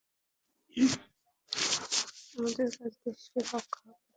আমাদের 2.33 2.67
কাজ 2.75 2.93
দেশকে 3.03 3.39
রক্ষা 3.43 3.59
করা। 3.73 3.93